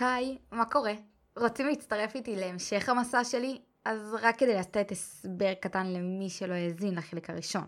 [0.00, 0.92] היי, מה קורה?
[1.36, 3.60] רוצים להצטרף איתי להמשך המסע שלי?
[3.84, 7.64] אז רק כדי לתת הסבר קטן למי שלא האזין לחלק הראשון.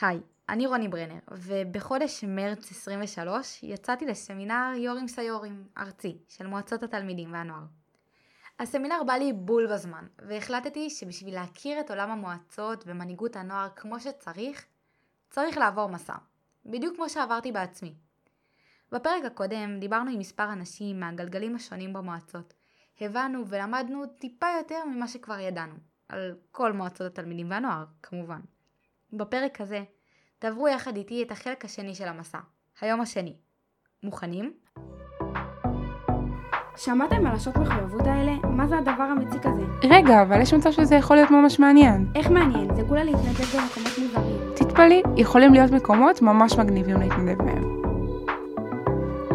[0.00, 7.32] היי, אני רוני ברנר, ובחודש מרץ 23 יצאתי לסמינר יורים סיורים ארצי של מועצות התלמידים
[7.32, 7.64] והנוער.
[8.58, 14.64] הסמינר בא לי בול בזמן, והחלטתי שבשביל להכיר את עולם המועצות ומנהיגות הנוער כמו שצריך,
[15.30, 16.16] צריך לעבור מסע.
[16.66, 17.94] בדיוק כמו שעברתי בעצמי.
[18.92, 22.54] בפרק הקודם דיברנו עם מספר אנשים מהגלגלים השונים במועצות.
[23.00, 25.74] הבנו ולמדנו טיפה יותר ממה שכבר ידענו,
[26.08, 28.40] על כל מועצות התלמידים והנוער, כמובן.
[29.12, 29.82] בפרק הזה
[30.38, 32.38] תעברו יחד איתי את החלק השני של המסע,
[32.80, 33.36] היום השני.
[34.02, 34.52] מוכנים?
[36.76, 38.32] שמעתם על השעות מחויבות האלה?
[38.44, 39.62] מה זה הדבר המציק הזה?
[39.90, 42.06] רגע, אבל יש מצב שזה יכול להיות ממש מעניין.
[42.14, 42.74] איך מעניין?
[42.76, 44.54] זה כולה להתנדב במקומות מוזרים.
[44.56, 47.83] תתפלאי, יכולים להיות מקומות ממש מגניבים להתנדב בהם.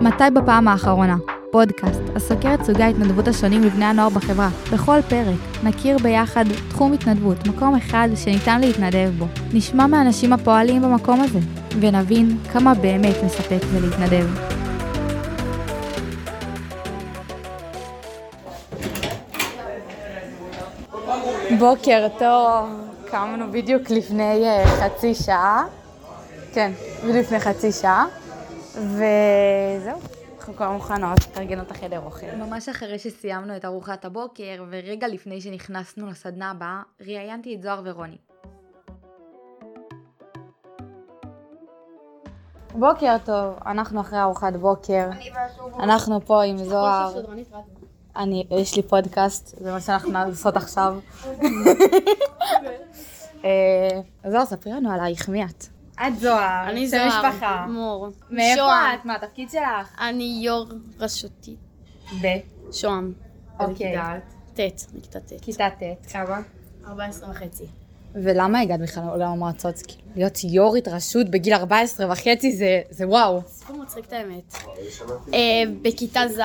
[0.02, 1.18] מתי בפעם האחרונה?
[1.52, 4.50] פודקאסט הסוקר את סוגי ההתנדבות השונים לבני הנוער בחברה.
[4.74, 9.26] בכל פרק נכיר ביחד תחום התנדבות, מקום אחד שניתן להתנדב בו.
[9.54, 11.40] נשמע מהאנשים הפועלים במקום הזה,
[11.80, 14.28] ונבין כמה באמת מספק זה להתנדב.
[21.60, 22.70] בוקר טוב,
[23.12, 25.64] קמנו בדיוק לפני אה, חצי שעה.
[26.54, 26.72] כן,
[27.04, 28.06] בדיוק לפני חצי שעה.
[28.76, 30.00] וזהו,
[30.38, 32.36] אנחנו כבר מוכנות, תארגנו את החדר אוכל.
[32.36, 38.18] ממש אחרי שסיימנו את ארוחת הבוקר, ורגע לפני שנכנסנו לסדנה הבאה, ראיינתי את זוהר ורוני.
[42.76, 45.10] בוקר טוב, אנחנו אחרי ארוחת בוקר.
[45.80, 47.22] אנחנו פה עם זוהר.
[48.16, 51.00] אני, יש לי פודקאסט, זה מה שאנחנו נעשות עכשיו.
[53.46, 55.79] אה, זוהר, ספרי לנו עלייך, מי את?
[56.08, 57.66] את זוהר, אני זוהר, משפחה.
[57.70, 58.08] מור.
[58.30, 59.00] מאיפה שוהם.
[59.00, 59.06] את?
[59.06, 59.96] מה התפקיד שלך?
[60.02, 60.66] אני יו"ר
[61.00, 61.56] רשותי.
[62.22, 62.28] ב.
[62.72, 63.14] שוהם.
[63.60, 63.96] אוקיי.
[64.54, 64.60] ט',
[64.94, 65.32] מכיתה ט'.
[65.42, 66.12] כיתה ט'.
[66.12, 66.42] כמה?
[66.88, 67.64] 14 וחצי.
[68.16, 69.76] ולמה הגעת בכלל לעולם המועצות?
[69.88, 73.42] כאילו, להיות יו"רית רשות בגיל 14 וחצי זה, זה וואו.
[73.48, 74.56] סיפור מצחיק את האמת.
[75.34, 76.40] אה, בכיתה ז',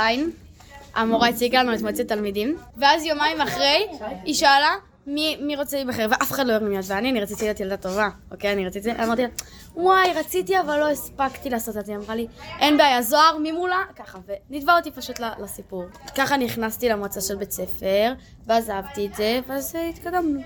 [0.94, 3.86] המורה הציגה לנו את מועצת תלמידים, ואז יומיים אחרי,
[4.24, 4.74] היא שאלה,
[5.06, 6.06] מי, מי רוצה להיבחר?
[6.10, 8.52] ואף אחד לא הרים יד, ואני, אני רציתי להיות ילדה טובה, אוקיי?
[8.52, 9.28] אני רציתי, אמרתי לה,
[9.74, 11.92] וואי, רציתי אבל לא הספקתי לעשות את זה.
[11.92, 12.26] היא אמרה לי,
[12.58, 13.82] אין בעיה, זוהר, מי מולה?
[13.96, 14.18] ככה,
[14.50, 15.84] ונדבה אותי פשוט לסיפור.
[16.16, 18.12] ככה נכנסתי למועצה של בית ספר,
[18.46, 20.40] ואז אהבתי את זה, ואז התקדמנו.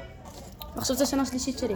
[0.76, 1.74] ועכשיו זו השנה השלישית שלי.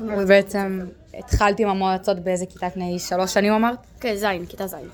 [0.00, 0.80] ובעצם
[1.14, 3.78] התחלתי עם המועצות באיזה כיתת בני שלוש שנים אמרת?
[4.00, 4.88] כן, זין, כיתה זין.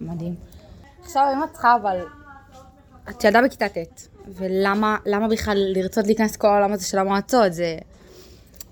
[0.00, 0.34] מדהים.
[1.02, 2.00] עכשיו אם את צריכה אבל,
[3.10, 7.52] את ילדה בכיתה ט', ולמה למה בכלל לרצות להיכנס לכל העולם הזה של המועצות?
[7.52, 7.78] זה,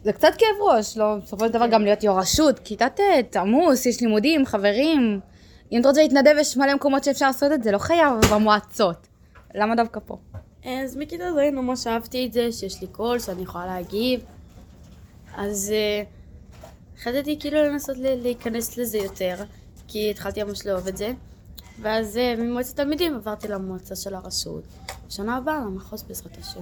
[0.05, 1.17] זה קצת כאב ראש, לא?
[1.23, 5.21] בסופו של דבר גם להיות יו"ר רשות, כיתה ט', עמוס, יש לימודים, חברים.
[5.73, 9.07] אם את רוצה להתנדב, יש מלא מקומות שאפשר לעשות את זה, לא חייב במועצות.
[9.55, 10.17] למה דווקא פה?
[10.65, 14.21] אז מכיתה זין ממש אהבתי את זה, שיש לי קול, שאני יכולה להגיב.
[15.37, 16.03] אז אה,
[16.99, 19.37] החלטתי כאילו לנסות להיכנס לזה יותר,
[19.89, 21.13] כי התחלתי ממש לאהוב את זה.
[21.83, 24.63] ואז אה, ממועצת תלמידים עברתי למועצה של הרשות.
[25.09, 26.61] בשנה הבאה למחוז בעזרת השם.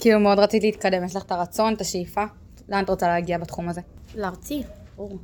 [0.00, 2.24] כאילו מאוד רצית להתקדם, יש לך את הרצון, את השאיפה?
[2.68, 3.80] לאן את רוצה להגיע בתחום הזה?
[4.14, 4.62] לארצי,
[4.96, 5.18] ברור.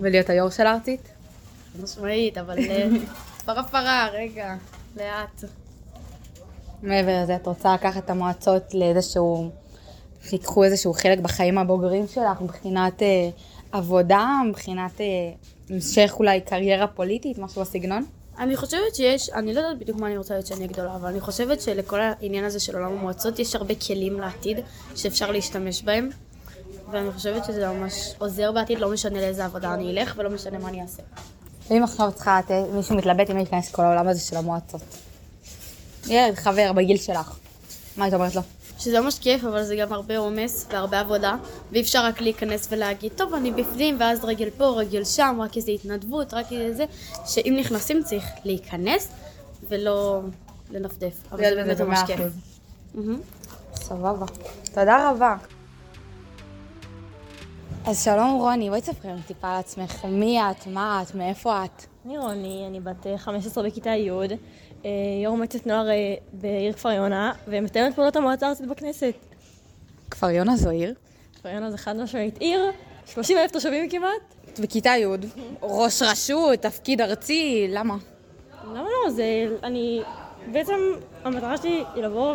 [0.00, 1.08] ולהיות היו"ר של הארצית?
[1.72, 2.88] חד משמעית, אבל אה,
[3.44, 4.54] פרה פרה, רגע,
[4.96, 5.44] לאט.
[6.82, 9.50] מעבר לזה, את רוצה לקחת את המועצות לאיזשהו,
[10.22, 13.28] שיקחו איזשהו חלק בחיים הבוגרים שלך, מבחינת אה,
[13.72, 15.06] עבודה, מבחינת אה,
[15.70, 18.04] המשך אולי קריירה פוליטית, משהו בסגנון?
[18.38, 21.20] אני חושבת שיש, אני לא יודעת בדיוק מה אני רוצה להיות אהיה גדולה, אבל אני
[21.20, 24.58] חושבת שלכל העניין הזה של עולם המועצות יש הרבה כלים לעתיד
[24.96, 26.10] שאפשר להשתמש בהם,
[26.90, 30.68] ואני חושבת שזה ממש עוזר בעתיד, לא משנה לאיזה עבודה אני אלך ולא משנה מה
[30.68, 31.02] אני אעשה.
[31.70, 34.82] ואם עכשיו צריכה לתת, מישהו מתלבט אם להיכנס לכל העולם הזה של המועצות.
[36.06, 37.32] ילד, חבר, בגיל שלך.
[37.96, 38.42] מה היית אומרת לו?
[38.78, 41.36] שזה ממש כיף, אבל זה גם הרבה עומס והרבה עבודה,
[41.72, 45.72] ואי אפשר רק להיכנס ולהגיד, טוב, אני בפנים, ואז רגל פה, רגל שם, רק איזה
[45.72, 46.84] התנדבות, רק איזה זה,
[47.26, 49.08] שאם נכנסים צריך להיכנס
[49.68, 50.20] ולא
[50.70, 51.14] לנפדף.
[51.32, 52.20] אבל זה באמת ממש כיף.
[53.74, 54.26] סבבה.
[54.74, 55.36] תודה רבה.
[57.86, 60.04] אז שלום רוני, בואי תספרי לנו טיפה על עצמך.
[60.04, 60.66] מי את?
[60.66, 61.14] מה את?
[61.14, 61.86] מאיפה את?
[62.06, 64.26] אני רוני, אני בת אה, 15 בכיתה י', אה,
[65.22, 69.14] יו"ר מועצת נוער אה, בעיר כפר יונה, ומתאמת פעולות המועצה הארצית בכנסת.
[70.10, 70.94] כפר יונה זו עיר?
[71.34, 72.70] כפר יונה זה חד משמעית עיר,
[73.06, 74.10] 30 אלף תושבים כמעט.
[74.52, 75.06] את בכיתה י',
[75.62, 77.96] ראש רשות, תפקיד ארצי, למה?
[78.64, 79.10] למה לא?
[79.10, 79.24] זה...
[79.62, 80.02] אני...
[80.52, 80.74] בעצם
[81.24, 82.34] המטרה שלי היא לבוא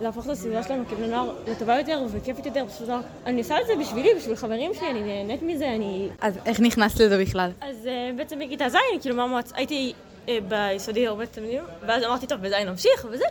[0.00, 2.64] ולהפוך את הסביבה שלנו כבני נוער לטובה יותר וכיפית יותר.
[2.68, 2.96] פשוט לא-
[3.26, 6.08] אני עושה את זה בשבילי, בשביל חברים שלי, אני נהנית מזה, אני...
[6.20, 7.50] אז איך נכנסת לזה בכלל?
[7.60, 10.11] אז אה, בעצם בכיתה ז', כאילו מהמועצה, הייתי אה,
[10.48, 13.24] ביסודי הרבה תלמידים, ואז אמרתי, טוב, בזה אני נמשיך, וזה.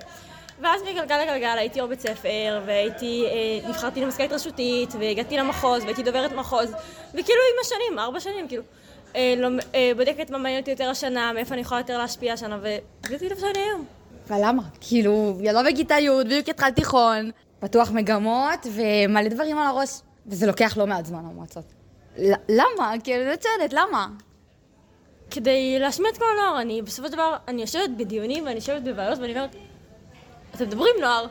[0.62, 6.04] ואז מגלגל לגלגל הייתי יו"ר בית ספר, והייתי, אה, נבחרתי למזכ"לית רשותית, והגעתי למחוז, והייתי
[6.04, 6.72] דוברת מחוז,
[7.10, 8.64] וכאילו עם השנים, ארבע שנים, כאילו,
[9.16, 12.60] אה, לא, אה, בודקת מה מעניין אותי יותר השנה, מאיפה אני יכולה יותר להשפיע השנה,
[12.62, 13.86] והגעתי לאיפה שאני היום.
[14.28, 14.64] ולמה?
[14.82, 20.78] כאילו, ילדה בכיתה י', בדיוק התחלת תיכון, פתוח מגמות ומלא דברים על הראש, וזה לוקח
[20.78, 21.66] לא מעט זמן המועצות.
[22.50, 22.94] למה?
[23.04, 24.08] כאילו, אני שואלת, למה?
[25.32, 29.20] כדי להשמיע את כל הנוער, אני בסופו של דבר, אני יושבת בדיונים ואני יושבת בבעיות
[29.20, 29.56] ואני אומרת,
[30.56, 31.26] אתם מדברים נוער,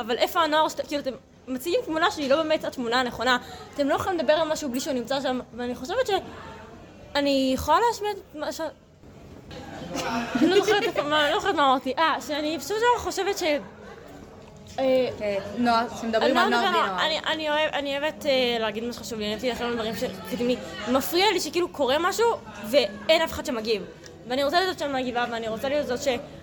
[0.00, 0.86] אבל איפה הנוער, שת...
[0.86, 1.10] כאילו אתם
[1.48, 3.38] מציגים תמונה שהיא לא באמת התמונה הנכונה,
[3.74, 8.10] אתם לא יכולים לדבר על משהו בלי שהוא נמצא שם, ואני חושבת שאני יכולה להשמיע
[8.10, 8.60] את מה ש...
[8.60, 10.64] אני לא
[10.96, 13.42] אני לא זוכרת מה אמרתי, אה, שאני בסופו של דבר חושבת ש...
[14.78, 14.84] אה,
[15.58, 17.06] נוער, שמדברים אני על לא נוער בלי מדברת- נוער.
[17.06, 19.94] אני- אני אוהב- אני אוהבת אה, להגיד מה שחשוב לי, אני אוהבת להילחם על דברים
[19.96, 20.56] שכתיבים לי.
[20.92, 22.26] מפריע לי שכאילו קורה משהו
[22.70, 23.82] ואין אף אחד שמגיב.
[24.28, 25.98] ואני רוצה להיות זאת שמגיבה, ואני רוצה להיות זאת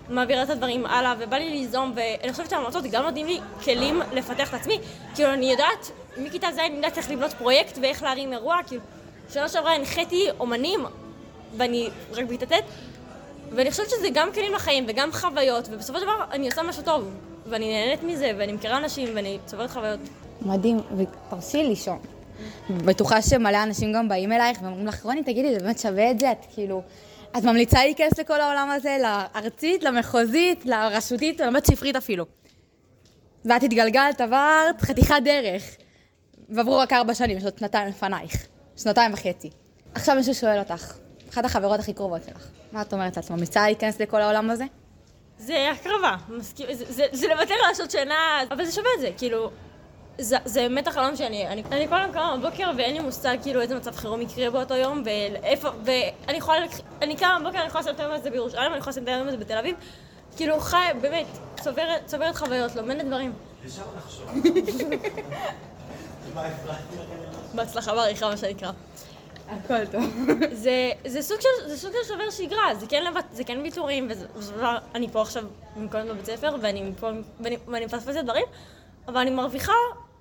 [0.08, 4.48] שמעבירה את הדברים הלאה, ובא לי ליזום, ואני חושבת שהמועצות גם נותנים לי כלים לפתח
[4.48, 4.78] את עצמי.
[5.14, 8.82] כאילו, אני יודעת, מכיתה ז' אני יודעת איך לבנות פרויקט ואיך להרים אירוע, כאילו,
[9.32, 10.80] שנה שעברה הנחיתי אומנים,
[11.56, 12.52] ואני רק ט',
[13.52, 17.10] ואני חושבת שזה גם כלים לחיים וגם חוויות, ובסופו של דבר אני עושה משהו טוב,
[17.48, 20.00] ואני נהנית מזה, ואני מכירה אנשים, ואני צוברת חוויות.
[20.42, 21.98] מדהים, ותרשי לי לישון.
[22.70, 26.32] בטוחה שמלא אנשים גם באים אלייך ואומרים לך, רוני, תגידי, זה באמת שווה את זה?
[26.32, 26.82] את כאילו...
[27.38, 32.24] את ממליצה להיכנס לכל העולם הזה, לארצית, למחוזית, לרשותית, לבית ספרית אפילו.
[33.44, 35.76] ואת התגלגלת, עברת חתיכת דרך.
[36.48, 38.46] ועברו רק ארבע שנים, יש עוד שנתיים לפנייך.
[38.76, 39.50] שנתיים וחצי.
[39.94, 40.96] עכשיו מישהו שואל אותך,
[41.30, 43.18] אחת החברות הכי קרובות שלך, מה את אומרת?
[43.18, 44.64] את ממליצה להיכנס לכל העולם הזה?
[45.38, 49.10] זה הקרבה, מסכים, זה, זה, זה לוותר על השעות שינה, אבל זה שווה את זה,
[49.18, 49.50] כאילו,
[50.18, 53.60] זה, זה באמת החלום שאני, אני, אני כל יום קמה בבוקר ואין לי מושג כאילו
[53.60, 56.58] איזה מצב חירום יקרה באותו יום ואיפה, ואני יכולה,
[57.02, 59.28] אני קמה בבוקר, אני יכולה לעשות את היום הזה בירושלים, אני יכולה לעשות את היום
[59.28, 59.76] הזה בתל אביב,
[60.36, 61.26] כאילו חי, באמת,
[61.60, 63.32] צוברת, צוברת חוויות, לומדת דברים.
[67.54, 68.70] בהצלחה בעריכה, מה שנקרא.
[69.48, 70.04] הכל טוב.
[70.52, 70.72] זה,
[71.06, 74.26] זה, סוג של, זה סוג של שובר שגרה, זה כן, לבט, זה כן ויתורים, וזה-
[74.56, 75.44] דבר אני פה עכשיו
[75.76, 77.10] במקום בבית ספר, ואני, מפה,
[77.40, 78.44] ואני, ואני מפספסת דברים,
[79.08, 79.72] אבל אני מרוויחה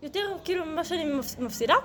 [0.01, 1.75] יותר כאילו ממה שאני מפס- מפסידה,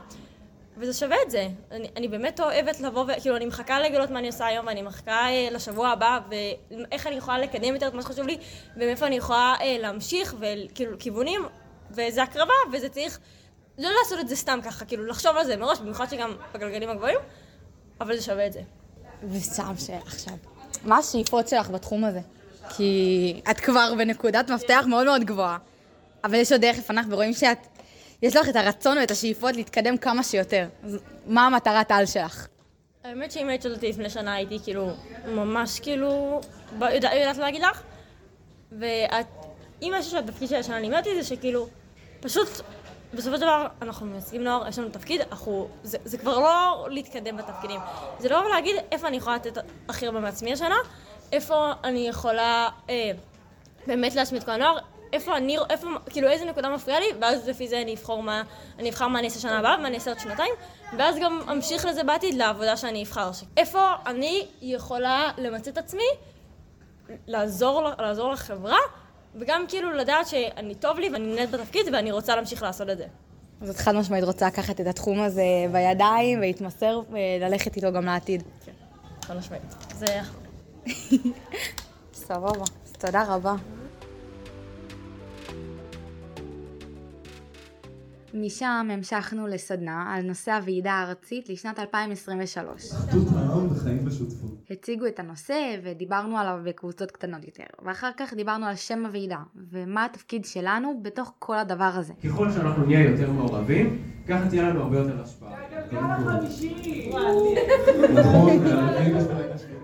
[0.76, 1.48] וזה שווה את זה.
[1.70, 5.28] אני, אני באמת אוהבת לבוא, וכאילו אני מחכה לגלות מה אני עושה היום, ואני מחכה
[5.28, 8.38] אה, לשבוע הבא, ואיך אני יכולה לקדם יותר את מה שחשוב לי,
[8.76, 11.40] ומאיפה אני יכולה אה, להמשיך, וכאילו כיוונים,
[11.90, 13.18] וזה הקרבה, וזה צריך...
[13.78, 17.18] לא לעשות את זה סתם ככה, כאילו לחשוב על זה מראש, במיוחד שגם בגלגלים הגבוהים,
[18.00, 18.60] אבל זה שווה את זה.
[19.30, 20.34] וסתם שעכשיו,
[20.84, 22.20] מה השאיפות שלך בתחום הזה?
[22.76, 25.58] כי את כבר בנקודת מפתח מאוד מאוד גבוהה,
[26.24, 27.58] אבל יש עוד דרך לפניך ורואים שאת,
[28.22, 30.68] יש לך את הרצון ואת השאיפות להתקדם כמה שיותר.
[30.84, 30.96] אז
[31.26, 32.46] מה המטרת על שלך?
[33.04, 34.92] האמת שאם היית שואלת לפני שנה הייתי כאילו,
[35.28, 36.40] ממש כאילו,
[36.78, 37.82] ב- יודע- יודעת להגיד לך,
[38.78, 39.26] ואת,
[39.82, 41.68] אם משהו שהתפקיד של השנה לימד אותי זה שכאילו,
[42.20, 42.48] פשוט,
[43.14, 47.36] בסופו של דבר אנחנו מייצגים נוער, יש לנו תפקיד, אנחנו, זה, זה כבר לא להתקדם
[47.36, 47.80] בתפקידים,
[48.18, 50.76] זה לא להגיד איפה אני יכולה לתת הכי הרבה מעצמי השנה,
[51.32, 53.10] איפה אני יכולה אה,
[53.86, 54.78] באמת להשמיע את כל הנוער,
[55.12, 58.42] איפה אני, איפה, כאילו איזה נקודה מפריעה לי, ואז לפי זה אני אבחר מה,
[58.78, 60.54] אני אבחר מה אני אעשה שנה הבאה, ומה אני אעשה עוד שנתיים,
[60.98, 63.30] ואז גם אמשיך לזה בעתיד לעבודה שאני אבחר.
[63.56, 66.08] איפה אני יכולה למצא את עצמי,
[67.26, 68.78] לעזור, לעזור לחברה,
[69.34, 73.06] וגם כאילו לדעת שאני טוב לי ואני נהנית בתפקיד ואני רוצה להמשיך לעשות את זה.
[73.60, 78.42] אז את חד משמעית רוצה לקחת את התחום הזה בידיים ולהתמסר וללכת איתו גם לעתיד.
[79.22, 79.62] חד משמעית.
[79.94, 80.20] זה...
[82.12, 82.64] סבבה,
[82.98, 83.54] תודה רבה.
[88.34, 92.92] משם המשכנו לסדנה על נושא הוועידה הארצית לשנת 2023.
[92.92, 94.50] אחדות העם וחיים בשותפות.
[94.70, 99.38] הציגו את הנושא ודיברנו עליו בקבוצות קטנות יותר, ואחר כך דיברנו על שם הוועידה,
[99.70, 102.14] ומה התפקיד שלנו בתוך כל הדבר הזה.
[102.24, 105.56] ככל שאנחנו נהיה יותר מעורבים, ככה תהיה לנו הרבה יותר השפעה.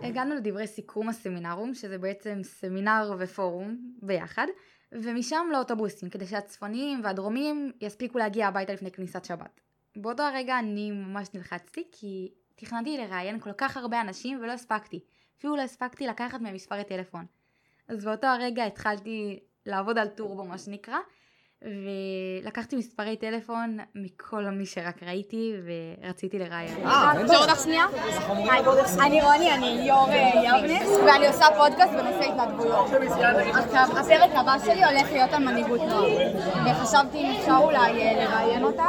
[0.02, 4.46] הגענו לדברי סיכום הסמינרום, שזה בעצם סמינר ופורום ביחד,
[4.92, 9.60] ומשם לאוטובוסים, כדי שהצפוניים והדרומיים יספיקו להגיע הביתה לפני כניסת שבת.
[9.96, 15.00] באותו הרגע אני ממש נלחצתי, כי תכננתי לראיין כל כך הרבה אנשים ולא הספקתי.
[15.38, 17.26] אפילו לא הספקתי לקחת מהם מספרי טלפון.
[17.88, 20.98] אז באותו הרגע התחלתי לעבוד על טורבו, מה שנקרא,
[21.62, 25.52] ולקחתי מספרי טלפון מכל מי שרק ראיתי
[26.02, 26.86] ורציתי לראיין.
[27.24, 27.84] אפשר אותך שנייה?
[29.00, 32.86] אני רוני, אני יו"ר אה, יבנס, ואני עושה פודקאסט בנושא התנדבויות.
[33.72, 36.32] הפרק הבא שלי הולך להיות על מנהיגות נוער,
[36.66, 38.82] וחשבתי אם אפשר אולי אה, לראיין אותך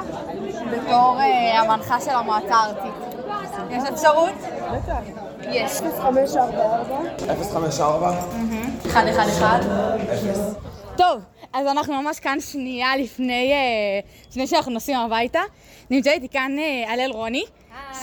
[0.72, 2.94] בתור אה, המנחה של המועצה הארצית.
[3.70, 4.34] יש אפשרות?
[5.50, 5.72] יש.
[6.02, 6.80] 054?
[8.88, 9.60] אחד, אחד, אחד.
[10.98, 11.22] טוב,
[11.54, 14.00] אז אנחנו ממש כאן שנייה לפני, אה,
[14.30, 15.40] לפני שאנחנו נוסעים הביתה.
[15.90, 17.44] נמצאת איתי כאן אה, הלל רוני,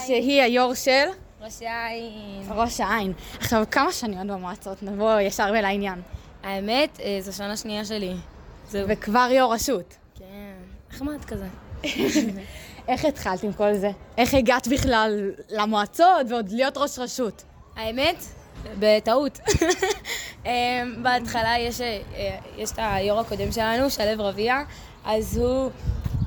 [0.06, 1.04] שהיא היו"ר של
[1.40, 2.42] ראש העין.
[2.50, 3.12] ראש העין.
[3.38, 4.82] עכשיו, כמה שנים עוד במועצות?
[4.82, 6.02] נבוא ישר ולעניין.
[6.42, 8.14] האמת, אה, זו שנה שנייה שלי.
[8.68, 8.88] זהו.
[8.88, 9.96] וכבר יו"ר רשות.
[10.18, 10.54] כן,
[10.92, 11.46] נחמד כזה.
[12.88, 13.90] איך התחלת עם כל זה?
[14.18, 17.44] איך הגעת בכלל למועצות ועוד להיות ראש רשות?
[17.76, 18.24] האמת,
[18.78, 19.40] בטעות.
[20.46, 20.50] אמ,
[21.02, 21.98] בהתחלה יש, אה,
[22.56, 24.62] יש את היו"ר הקודם שלנו, שלו רביע,
[25.04, 25.70] אז הוא,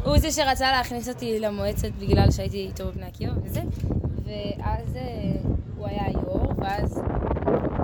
[0.03, 3.61] הוא זה שרצה להכניס אותי למועצת בגלל שהייתי איתו בבני עקיבא וזה,
[4.25, 5.01] ואז אה,
[5.77, 7.01] הוא היה היו"ר, ואז,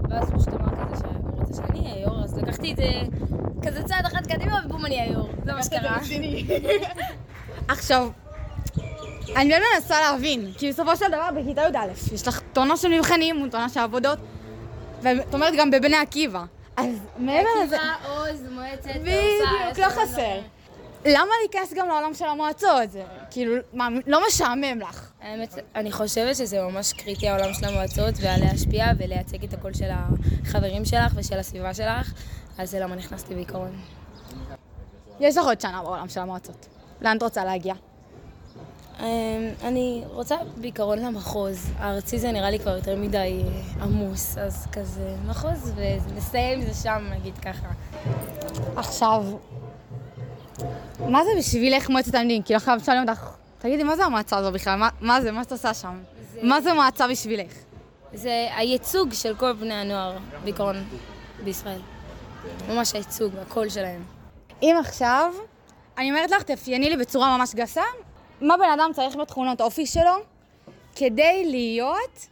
[0.10, 2.92] ואז הוא פשוט אמר כזה שהוא רוצה שאני אהיה היו"ר, אז לקחתי את זה
[3.68, 5.98] כזה צעד אחד קדימה ובום אני היו"ר, זה מה שקרה.
[7.68, 8.10] עכשיו,
[9.36, 13.42] אני באמת מנסה להבין, כי בסופו של דבר בכיתה י"א יש לך טונה של מבחנים
[13.42, 14.20] וטונה של עבודות,
[15.04, 16.44] ואת אומרת גם בבני עקיבא.
[16.78, 17.76] אז מעבר לזה...
[17.76, 20.40] עקיבא, עוז, מועצת, בדיוק, לא חסר.
[21.06, 22.92] למה להיכנס גם לעולם של המועצות?
[22.92, 25.12] זה כאילו, מה, לא משעמם לך.
[25.22, 30.86] האמת, אני חושבת שזה ממש קריטי העולם של המועצות ולהשפיע ולייצג את הקול של החברים
[30.86, 32.14] שלך ושל הסביבה שלך,
[32.58, 33.82] אז זה למה נכנסתי בעיקרון.
[35.20, 36.68] יש לך עוד שנה בעולם של המועצות.
[37.02, 37.74] לאן את רוצה להגיע?
[39.00, 39.06] אמ,
[39.64, 41.70] אני רוצה בעיקרון למחוז.
[41.78, 43.44] הארצי זה נראה לי כבר יותר מדי
[43.82, 47.68] עמוס, אז כזה מחוז ונסיים עם זה שם, נגיד ככה.
[48.76, 49.26] עכשיו,
[51.00, 52.44] מה זה בשבילך מועצת תלמידים?
[52.44, 54.76] כאילו עכשיו שואלים אותך, תגידי, מה זה המועצה הזו בכלל?
[54.76, 55.32] מה, מה זה?
[55.32, 56.00] מה את עושה שם?
[56.42, 57.52] מה זה מועצה בשבילך?
[58.14, 60.76] זה הייצוג של כל בני הנוער בעיקרון
[61.44, 61.80] בישראל.
[62.70, 64.04] ממש הייצוג, הקול שלהם.
[64.62, 65.34] אם עכשיו,
[65.98, 67.82] אני אומרת לך, תאפייני לי בצורה ממש גסה,
[68.44, 70.12] מה בן אדם צריך בתכונות אופי שלו
[70.96, 72.28] כדי להיות,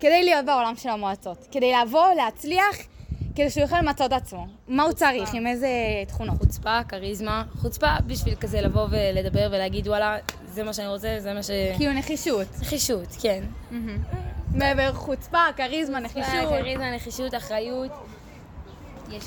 [0.00, 2.76] כדי להיות בעולם של המועצות, כדי לבוא, להצליח,
[3.34, 4.46] כדי שהוא יוכל למצוא את עצמו.
[4.68, 5.68] מה הוא צריך, עם איזה
[6.08, 6.38] תכונות?
[6.38, 10.16] חוצפה, כריזמה, חוצפה בשביל כזה לבוא ולדבר ולהגיד וואלה,
[10.48, 11.50] זה מה שאני רוצה, זה מה ש...
[11.76, 12.46] כאילו נחישות.
[12.60, 13.44] נחישות, כן.
[14.54, 16.48] מעבר חוצפה, כריזמה, נחישות.
[16.48, 17.90] כריזמה, נחישות, אחריות.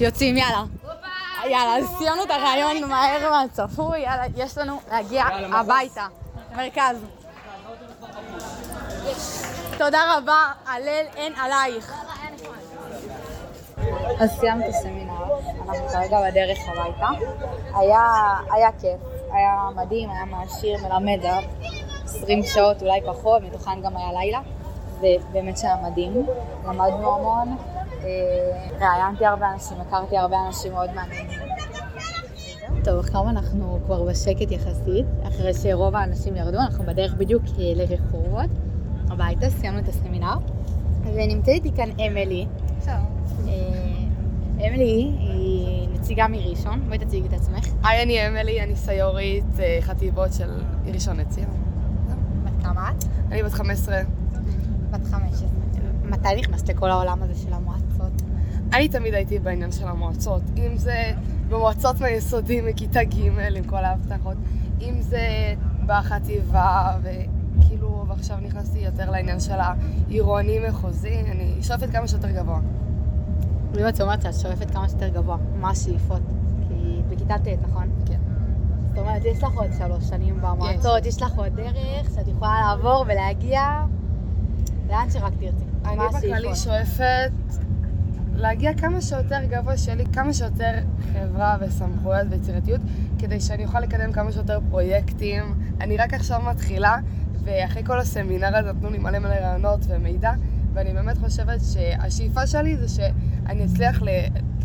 [0.02, 0.64] יוצאים, יאללה.
[1.46, 6.08] יאללה, אז סיימנו את הרעיון מהר מהצפוי, יאללה, יש לנו להגיע הביתה.
[6.55, 6.98] מרכז.
[9.77, 11.93] תודה רבה, הלל אין עלייך.
[14.19, 15.13] אז סיימת את הסמינר,
[15.69, 17.08] אנחנו כרגע בדרך הביתה.
[17.75, 18.01] היה,
[18.53, 19.00] היה כיף,
[19.31, 21.39] היה מדהים, היה מעשיר, מלמד, זה היה
[22.05, 24.39] 20 שעות, אולי פחות, מתוכן גם היה לילה,
[25.00, 26.25] ובאמת שהיה מדהים.
[26.65, 27.78] למדנו המון, אה,
[28.79, 31.39] ראיינתי הרבה אנשים, הכרתי הרבה אנשים מאוד מעניינים.
[32.84, 38.50] טוב, עכשיו אנחנו כבר בשקט יחסית, אחרי שרוב האנשים ירדו, אנחנו בדרך בדיוק אה, לרחובות,
[39.10, 40.38] הביתה, סיימנו את הסמינר,
[41.03, 42.46] ונמצאת איתי כאן אמילי.
[42.88, 43.00] אה,
[44.68, 47.65] אמילי היא נציגה מראשון, בואי תציגי את עצמך.
[47.84, 50.50] היי, אני אמילי, אני סיורית אה, חטיבות של
[50.94, 51.63] ראשון לציון.
[52.44, 53.03] בת כמה את?
[53.32, 54.00] אני בת 15.
[54.91, 55.48] בת 15.
[56.10, 58.22] מתי נכנסת לכל העולם הזה של המועצות?
[58.74, 61.12] אני תמיד הייתי בעניין של המועצות, אם זה
[61.50, 63.25] במועצות מהיסודי מכיתה ג'
[63.56, 64.38] עם כל ההבטחות,
[64.82, 65.54] אם זה
[65.86, 72.60] בחטיבה, וכאילו, ועכשיו נכנסתי יותר לעניין של העירוני-מחוזי, אני שואפת כמה שיותר גבוה.
[73.80, 76.22] אם את אומרת שאת שואפת כמה שיותר גבוה, מה השאיפות?
[76.68, 77.89] כי בכיתה ט', נכון?
[78.06, 78.20] כן.
[78.89, 83.06] זאת אומרת, יש לך עוד שלוש שנים במועצות, יש לך עוד דרך שאת יכולה לעבור
[83.08, 83.62] ולהגיע
[84.89, 85.69] לאן שרק תרצי.
[85.89, 86.55] אני בכללי?
[86.55, 87.31] שואפת
[88.36, 90.72] להגיע כמה שיותר גבוה, שיהיה לי כמה שיותר
[91.13, 92.81] חברה וסמכויות ויצירתיות,
[93.19, 95.43] כדי שאני אוכל לקדם כמה שיותר פרויקטים.
[95.81, 96.98] אני רק עכשיו מתחילה,
[97.43, 100.31] ואחרי כל הסמינר הזה נתנו לי מלא מלא רעיונות ומידע,
[100.74, 104.08] ואני באמת חושבת שהשאיפה שלי זה שאני אצליח ל...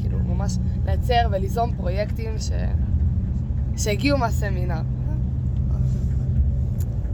[0.01, 2.51] כאילו, ממש לייצר וליזום פרויקטים ש...
[3.77, 4.81] שהגיעו מהסמינר.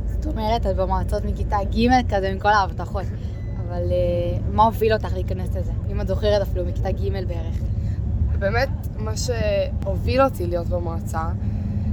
[0.07, 3.05] זאת אומרת, את במועצות מכיתה ג' כזה עם כל ההבטחות.
[3.71, 5.73] אבל אה, מה הוביל אותך להיכנס לזה?
[5.91, 7.57] אם את זוכרת אפילו מכיתה ג' בערך.
[8.39, 11.23] באמת, מה שהוביל אותי להיות במועצה,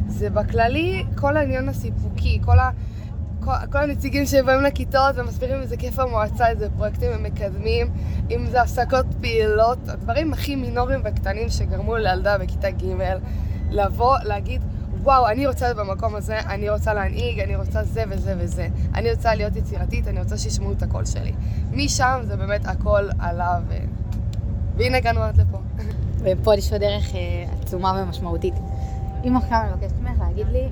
[0.07, 2.69] זה בכללי כל העניין הסיפוקי, כל, ה,
[3.39, 7.88] כל, כל הנציגים שבאים לכיתות ומסבירים איזה כיף המועצה, איזה פרויקטים הם מקדמים,
[8.31, 12.84] אם זה הפסקות פעילות, הדברים הכי מינוריים וקטנים שגרמו לילדה בכיתה ג'
[13.72, 14.62] לבוא, להגיד,
[15.07, 18.67] וואו, אני רוצה להיות במקום הזה, אני רוצה להנהיג, אני רוצה זה וזה וזה.
[18.95, 21.33] אני רוצה להיות יצירתית, אני רוצה שישמעו את הקול שלי.
[21.71, 23.73] משם זה באמת הכל עלה, ו...
[24.75, 25.57] והנה הגענו עד לפה.
[26.23, 28.53] ופה יש לו דרך אה, עצומה ומשמעותית.
[29.27, 30.69] אם עכשיו אני מבקשת ממך להגיד לי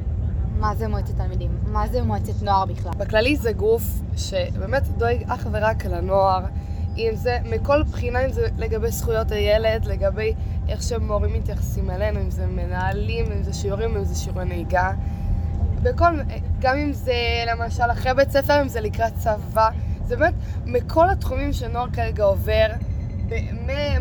[0.60, 1.58] מה זה מועצת תלמידים?
[1.68, 2.92] מה זה מועצת נוער בכלל?
[2.98, 3.84] בכללי זה גוף
[4.18, 6.42] שבאמת דואג אך ורק לנוער,
[6.98, 10.34] אם זה מכל בחינה, אם זה לגבי זכויות הילד, לגבי
[10.70, 14.92] איך שמורים מתייחסים אלינו, אם זה מנהלים, אם זה שיעורים, אם זה שיעורי נהיגה.
[15.84, 16.20] בכל,
[16.60, 17.14] גם אם זה
[17.48, 19.70] למשל אחרי בית ספר, אם זה לקראת צבא,
[20.06, 20.34] זה באמת
[20.66, 22.68] מכל התחומים שנוער כרגע עובר,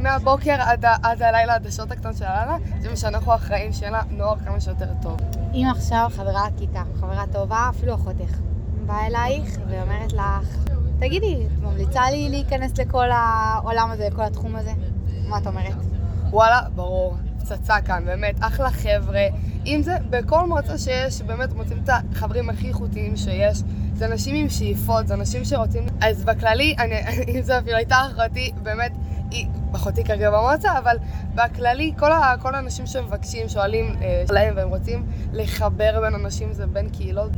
[0.01, 4.37] מהבוקר עד, עד הלילה, עד השעות הקטנות של הלילה, זה מה שאנחנו אחראים, שיהיה לנוער
[4.45, 5.17] כמה שיותר טוב.
[5.55, 8.39] אם עכשיו חברה כיתה, חברה טובה, אפילו אחותך,
[8.87, 10.65] באה אלייך ואומרת לך,
[10.99, 14.73] תגידי, את ממליצה לי להיכנס לכל העולם הזה, לכל התחום הזה?
[15.29, 15.94] מה את אומרת?
[16.35, 17.17] וואלה, ברור.
[17.39, 19.27] פצצה כאן, באמת, אחלה חבר'ה.
[19.67, 23.63] אם זה בכל מועצה שיש, באמת מוצאים את החברים הכי איכותיים שיש.
[23.95, 25.87] זה אנשים עם שאיפות, זה אנשים שרוצים...
[26.01, 26.95] אז בכללי, אני,
[27.35, 28.93] אם זה אפילו הייתה אחותי, באמת,
[29.31, 30.97] היא, אחותי כרגע במועצה, אבל
[31.35, 36.67] בכללי, כל, ה, כל האנשים שמבקשים, שואלים אה, להם, והם רוצים לחבר בין אנשים, זה
[36.67, 37.33] בין קהילות.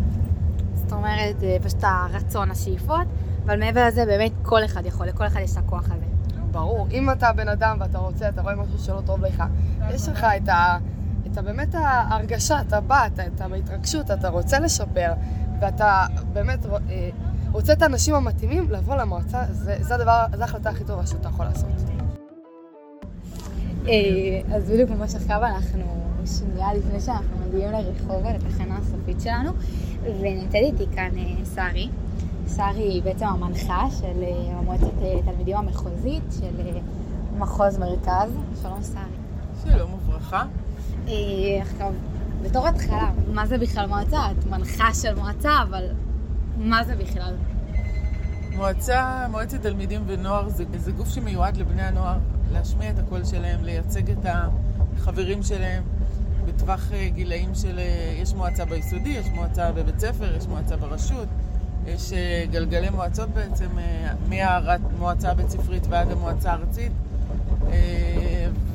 [0.74, 3.06] זאת אומרת, זה פשוט הרצון, השאיפות,
[3.44, 6.15] אבל מעבר לזה, באמת כל אחד יכול, לכל אחד יש את הכוח הזה.
[6.50, 6.88] ברור.
[6.90, 9.44] אם אתה בן אדם ואתה רוצה, אתה רואה משהו שלא טוב לך,
[9.90, 10.78] יש לך את ה...
[11.26, 15.12] את ה באמת ההרגשה, אתה בא, אתה, אתה בהתרגשות, אתה רוצה לשפר,
[15.60, 17.10] ואתה באמת אה,
[17.52, 21.46] רוצה את האנשים המתאימים לבוא למועצה, זה, זה הדבר, זו ההחלטה הכי טובה שאתה יכול
[21.46, 21.68] לעשות.
[23.88, 29.50] אה, אז בדיוק ממש עכשיו אנחנו שנייה לפני שאנחנו מגיעים לרחובה, לתחנה הסופית שלנו,
[30.02, 31.88] ונמצאת איתי כאן אה, שרי.
[32.54, 34.90] שרי היא בעצם המנחה של המועצת
[35.24, 36.78] תלמידים המחוזית של
[37.38, 38.30] מחוז מרכז.
[38.62, 39.72] שלום שרי.
[39.72, 40.44] שלום וברכה.
[41.60, 41.92] עכשיו,
[42.42, 44.20] בתור התחלה, מה זה בכלל מועצה?
[44.30, 45.84] את מנחה של מועצה, אבל
[46.56, 47.34] מה זה בכלל?
[48.56, 52.18] מועצה, מועצת תלמידים ונוער זה, זה גוף שמיועד לבני הנוער
[52.52, 54.26] להשמיע את הקול שלהם, לייצג את
[54.96, 55.84] החברים שלהם
[56.46, 57.80] בטווח גילאים של...
[58.22, 61.28] יש מועצה ביסודי, יש מועצה בבית ספר, יש מועצה ברשות,
[61.87, 62.12] יש
[62.50, 63.69] גלגלי מועצות בעצם,
[64.28, 66.93] מהמועצה הבית ספרית ועד המועצה הארצית.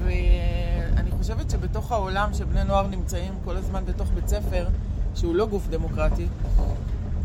[0.03, 0.09] ו...
[1.21, 4.67] חושבת שבתוך העולם שבני נוער נמצאים כל הזמן בתוך בית ספר,
[5.15, 6.27] שהוא לא גוף דמוקרטי,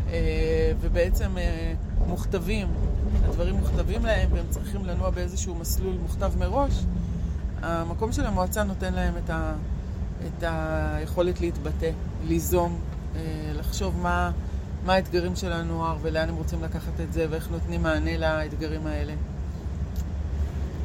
[0.09, 1.73] אה, ובעצם אה,
[2.07, 2.67] מוכתבים,
[3.25, 6.83] הדברים מוכתבים להם והם צריכים לנוע באיזשהו מסלול מוכתב מראש,
[7.61, 9.53] המקום של המועצה נותן להם את, ה,
[10.27, 11.91] את היכולת להתבטא,
[12.27, 12.79] ליזום,
[13.15, 13.21] אה,
[13.55, 14.31] לחשוב מה,
[14.87, 19.13] מה האתגרים של הנוער ולאן הם רוצים לקחת את זה ואיך נותנים מענה לאתגרים האלה.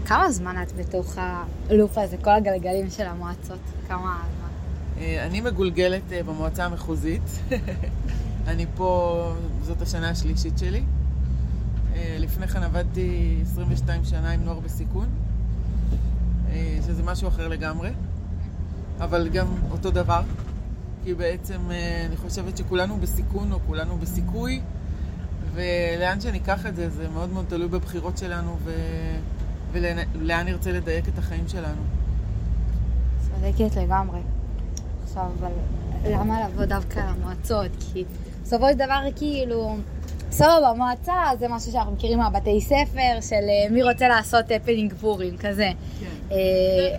[0.06, 3.58] כמה זמן את בתוך הלופ הזה, כל הגלגלים של המועצות?
[3.88, 4.48] כמה זמן?
[4.98, 7.22] אה, אני מגולגלת אה, במועצה המחוזית.
[8.50, 10.82] אני פה, זאת השנה השלישית שלי.
[11.94, 15.06] אה, לפני כן עבדתי 22 שנה עם נוער בסיכון,
[16.86, 17.90] שזה משהו אחר לגמרי,
[19.00, 20.22] אבל גם אותו דבר,
[21.04, 21.60] כי בעצם
[22.06, 24.60] אני חושבת שכולנו בסיכון או כולנו בסיכוי,
[25.54, 28.72] ולאן שניקח את זה, זה מאוד מאוד תלוי בבחירות שלנו, ו...
[29.72, 31.82] ולאן נרצה לדייק את החיים שלנו.
[33.20, 34.20] צודקת לגמרי.
[35.04, 35.50] עכשיו, אבל
[36.04, 37.70] למה לבוא דווקא למועצות?
[37.80, 38.04] כי
[38.42, 39.76] בסופו של דבר, כאילו,
[40.30, 45.36] סבבה, מועצה זה משהו שאנחנו מכירים מהבתי ספר, של אה, מי רוצה לעשות הפנינג פורים,
[45.36, 45.70] כזה.
[46.00, 46.34] כן.
[46.34, 46.98] אה,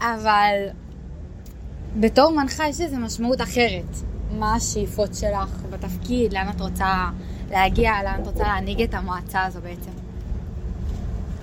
[0.14, 0.54] אבל
[1.96, 3.96] בתור מנחה יש איזו משמעות אחרת.
[4.30, 7.10] מה השאיפות שלך בתפקיד, לאן את רוצה
[7.50, 9.90] להגיע, לאן את רוצה להנהיג את המועצה הזו בעצם?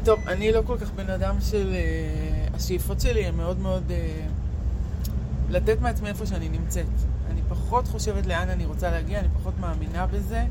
[0.03, 1.73] טוב, אני לא כל כך בן אדם של...
[1.73, 3.83] Uh, השאיפות שלי הן מאוד מאוד...
[3.87, 5.11] Uh,
[5.49, 6.85] לתת מעצמי איפה שאני נמצאת.
[7.31, 10.45] אני פחות חושבת לאן אני רוצה להגיע, אני פחות מאמינה בזה.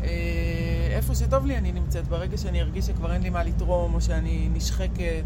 [0.00, 0.04] Uh,
[0.90, 2.08] איפה שטוב לי אני נמצאת.
[2.08, 5.24] ברגע שאני ארגיש שכבר אין לי מה לתרום, או שאני נשחקת,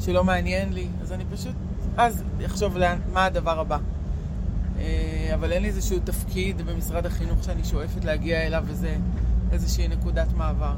[0.00, 1.54] שלא מעניין לי, אז אני פשוט...
[1.96, 3.78] אז אחשוב לאן, מה הדבר הבא.
[3.78, 4.80] Uh,
[5.34, 8.96] אבל אין לי איזשהו תפקיד במשרד החינוך שאני שואפת להגיע אליו, וזה
[9.52, 10.74] איזושהי נקודת מעבר.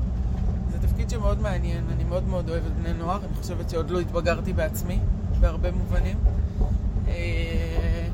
[0.71, 4.53] זה תפקיד שמאוד מעניין, אני מאוד מאוד אוהבת בני נוער, אני חושבת שעוד לא התבגרתי
[4.53, 4.99] בעצמי,
[5.41, 6.17] בהרבה מובנים.
[7.09, 8.09] אה,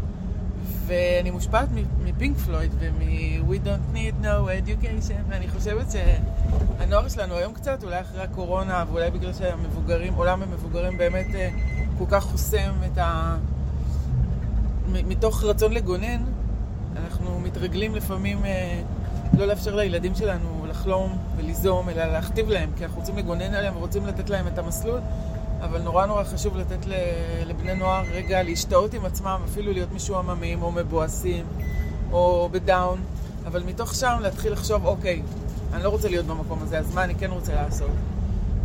[0.86, 1.68] ואני מושפעת
[2.04, 8.22] מפינק פלויד ומ-We don't need no education, ואני חושבת שהנוער שלנו היום קצת, אולי אחרי
[8.22, 11.50] הקורונה, ואולי בגלל שהמבוגרים, עולם המבוגרים באמת אה,
[11.98, 13.36] כל כך חוסם את ה...
[14.88, 16.22] מתוך רצון לגונן,
[16.96, 18.82] אנחנו מתרגלים לפעמים אה,
[19.38, 24.06] לא לאפשר לילדים שלנו לחלום וליזום, אלא להכתיב להם, כי אנחנו רוצים לגונן עליהם ורוצים
[24.06, 25.00] לתת להם את המסלול,
[25.60, 26.86] אבל נורא נורא חשוב לתת
[27.46, 31.44] לבני נוער רגע להשתאות עם עצמם, אפילו להיות משועממים או מבואסים
[32.12, 32.98] או בדאון,
[33.46, 35.22] אבל מתוך שם להתחיל לחשוב, אוקיי,
[35.72, 37.90] אני לא רוצה להיות במקום הזה, אז מה אני כן רוצה לעשות?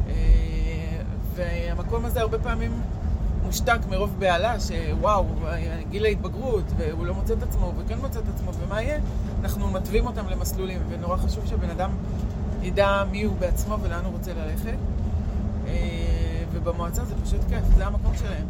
[0.09, 0.13] אה,
[1.35, 2.71] והמקום הזה הרבה פעמים
[3.49, 5.25] מושתק מרוב בהלה, שוואו,
[5.89, 8.99] גיל ההתבגרות, והוא לא מוצא את עצמו, וכן מוצא את עצמו, ומה יהיה?
[9.43, 11.89] אנחנו מתווים אותם למסלולים, ונורא חשוב שבן אדם
[12.61, 14.77] ידע מי הוא בעצמו ולאן הוא רוצה ללכת.
[15.67, 15.73] אה,
[16.53, 18.45] ובמועצה זה פשוט כיף, זה המקום שלהם.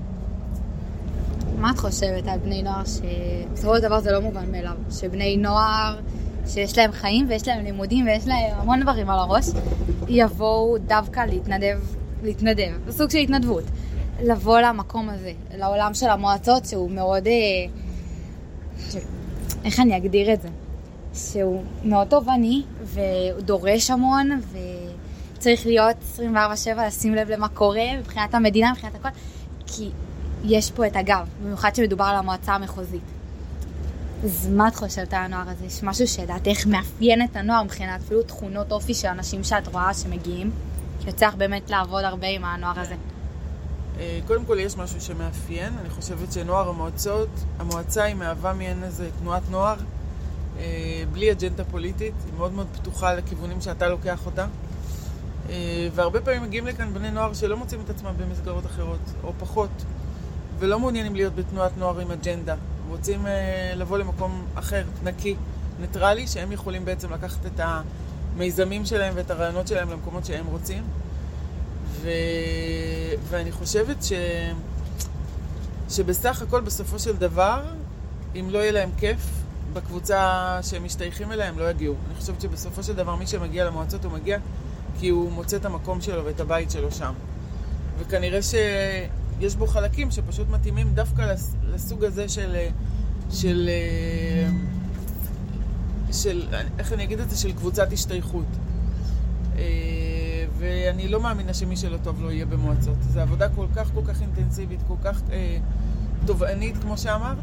[1.57, 5.99] מה את חושבת על בני נוער שבסופו של דבר זה לא מובן מאליו, שבני נוער
[6.47, 9.45] שיש להם חיים ויש להם לימודים ויש להם המון דברים על הראש,
[10.07, 11.79] יבואו דווקא להתנדב,
[12.23, 13.63] להתנדב, סוג של התנדבות,
[14.21, 17.33] לבוא למקום הזה, לעולם של המועצות שהוא מאוד, אה,
[18.89, 18.95] ש...
[19.65, 20.49] איך אני אגדיר את זה?
[21.13, 24.41] שהוא מאוד תובעני והוא דורש המון
[25.37, 26.23] וצריך להיות 24/7
[26.87, 29.09] לשים לב למה קורה מבחינת המדינה, מבחינת הכל,
[29.67, 29.89] כי
[30.43, 33.01] יש פה את הגב, במיוחד שמדובר על המועצה המחוזית.
[34.23, 35.65] אז מה את חושבת על הנוער הזה?
[35.65, 40.51] יש משהו שלדעתך מאפיין את הנוער מבחינת אפילו תכונות אופי של אנשים שאת רואה שמגיעים?
[41.07, 42.95] יוצא לך באמת לעבוד הרבה עם הנוער הזה.
[43.99, 49.09] אה, קודם כל יש משהו שמאפיין, אני חושבת שנוער המועצות, המועצה היא מהווה מעין איזה
[49.19, 49.75] תנועת נוער,
[50.59, 54.45] אה, בלי אג'נדה פוליטית, היא מאוד מאוד פתוחה לכיוונים שאתה לוקח אותה.
[55.49, 59.83] אה, והרבה פעמים מגיעים לכאן בני נוער שלא מוצאים את עצמם במסגרות אחרות, או פחות,
[60.59, 62.55] ולא מעוניינים להיות בתנועת נוער עם אג'נדה.
[62.89, 63.25] רוצים
[63.75, 65.35] לבוא למקום אחר, נקי,
[65.79, 70.83] ניטרלי, שהם יכולים בעצם לקחת את המיזמים שלהם ואת הרעיונות שלהם למקומות שהם רוצים.
[72.01, 72.09] ו...
[73.29, 74.13] ואני חושבת ש...
[75.89, 77.63] שבסך הכל, בסופו של דבר,
[78.35, 79.17] אם לא יהיה להם כיף
[79.73, 81.95] בקבוצה שהם משתייכים אליה, הם לא יגיעו.
[82.07, 84.37] אני חושבת שבסופו של דבר, מי שמגיע למועצות, הוא מגיע
[84.99, 87.13] כי הוא מוצא את המקום שלו ואת הבית שלו שם.
[87.99, 91.33] וכנראה שיש בו חלקים שפשוט מתאימים דווקא
[91.73, 92.55] לסוג הזה של...
[93.31, 93.69] של...
[96.11, 96.47] של...
[96.79, 97.37] איך אני אגיד את זה?
[97.37, 98.45] של קבוצת השתייכות.
[100.59, 102.95] ואני לא מאמינה שמי שלא טוב לא יהיה במועצות.
[103.01, 105.57] זו עבודה כל כך כל כך אינטנסיבית, כל כך אה,
[106.25, 107.37] תובענית, כמו שאמרת,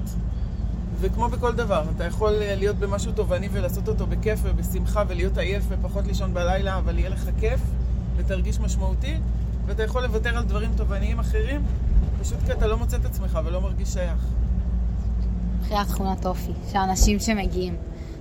[1.00, 5.64] וכמו בכל דבר, אתה יכול אה, להיות במשהו תובעני ולעשות אותו בכיף ובשמחה ולהיות עייף
[5.68, 7.61] ופחות לישון בלילה, אבל יהיה לך כיף
[8.16, 9.16] ותרגיש משמעותי,
[9.66, 11.62] ואתה יכול לוותר על דברים תובעניים אחרים,
[12.20, 14.26] פשוט כי אתה לא מוצא את עצמך ולא מרגיש שייך.
[15.61, 17.76] מבחינת תכונת אופי, שאנשים שמגיעים.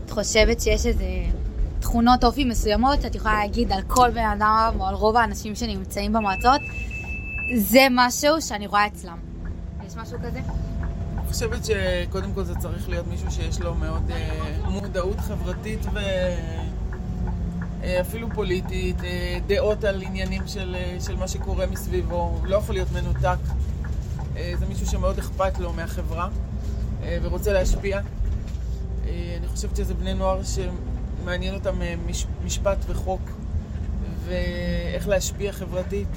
[0.05, 1.05] את חושבת שיש איזה
[1.85, 6.13] תכונות אופי מסוימות שאת יכולה להגיד על כל בן אדם או על רוב האנשים שנמצאים
[6.13, 6.61] במועצות,
[7.57, 9.17] זה משהו שאני רואה אצלם.
[9.87, 10.39] יש משהו כזה?
[10.39, 15.79] אני חושבת שקודם כל זה צריך להיות מישהו שיש לו מאוד אה, מודעות חברתית
[17.81, 22.75] ואפילו אה, פוליטית, אה, דעות על עניינים של, אה, של מה שקורה מסביבו, לא יכול
[22.75, 23.37] להיות מנותק.
[24.33, 26.29] זה מישהו שמאוד אכפת לו מהחברה
[27.21, 27.99] ורוצה להשפיע.
[29.05, 30.75] אני חושבת שזה בני נוער שהם...
[31.25, 33.21] מעניין אותם אה, מש, משפט וחוק
[34.25, 36.07] ואיך להשפיע חברתית.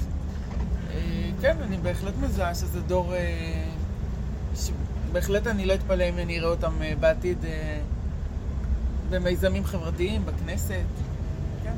[0.93, 3.13] אה, כן, אני בהחלט מזהה שזה דור...
[3.13, 3.65] אה,
[5.11, 7.37] בהחלט אני לא אתפלא אם אני אראה אותם בעתיד
[9.09, 10.73] במיזמים חברתיים, בכנסת.
[11.63, 11.73] כן.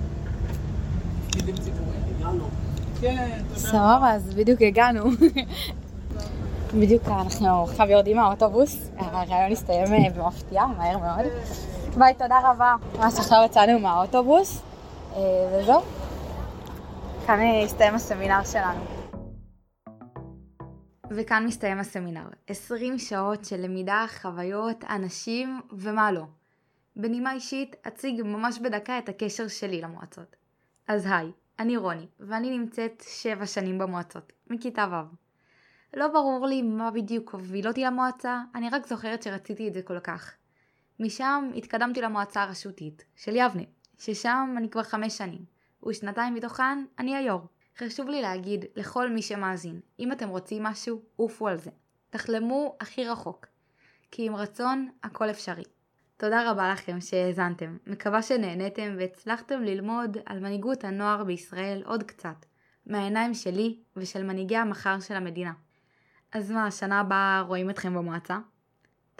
[1.28, 2.02] תפקידים ציבוריים.
[2.18, 2.50] הגענו.
[3.02, 3.60] כן, תודה.
[3.60, 5.04] סבבה, אז בדיוק הגענו.
[6.80, 11.26] בדיוק אנחנו עכשיו יורדים מהאוטובוס, הרעיון הסתיים במפתיע, מהר מאוד.
[11.98, 12.76] ביי, תודה רבה.
[12.96, 14.64] ממש עכשיו יצאנו מהאוטובוס,
[15.14, 15.20] אה,
[15.52, 15.82] וזהו.
[17.28, 18.84] כאן הסתיים הסמינר שלנו.
[21.10, 22.24] וכאן מסתיים הסמינר.
[22.48, 26.24] 20 שעות של למידה, חוויות, אנשים ומה לא.
[26.96, 30.36] בנימה אישית, אציג ממש בדקה את הקשר שלי למועצות.
[30.88, 35.16] אז היי, אני רוני, ואני נמצאת 7 שנים במועצות, מכיתה ו'.
[36.00, 40.00] לא ברור לי מה בדיוק הוביל אותי למועצה, אני רק זוכרת שרציתי את זה כל
[40.00, 40.34] כך.
[41.02, 43.64] משם התקדמתי למועצה הרשותית של יבנה,
[44.00, 45.46] ששם אני כבר חמש שנים,
[45.88, 47.42] ושנתיים מתוכן אני היו"ר.
[47.78, 51.70] חשוב לי להגיד לכל מי שמאזין, אם אתם רוצים משהו, עופו על זה.
[52.10, 53.46] תחלמו הכי רחוק,
[54.12, 55.64] כי עם רצון הכל אפשרי.
[56.18, 62.46] תודה רבה לכם שהאזנתם, מקווה שנהניתם והצלחתם ללמוד על מנהיגות הנוער בישראל עוד קצת,
[62.86, 65.54] מהעיניים שלי ושל מנהיגי המחר של המדינה.
[66.34, 68.38] אז מה, השנה הבאה רואים אתכם במועצה?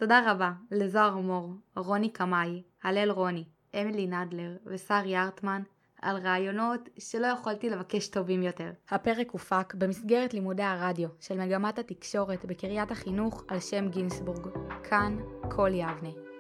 [0.02, 3.44] תודה רבה לזוהר מור, רוני קמאי, הלל רוני,
[3.82, 5.62] אמילי נדלר ושרי ארטמן
[6.02, 8.72] על רעיונות שלא יכולתי לבקש טובים יותר.
[8.90, 14.48] הפרק הופק במסגרת לימודי הרדיו של מגמת התקשורת בקריית החינוך על שם גינסבורג.
[14.84, 15.18] כאן
[15.52, 16.31] כל יבנה.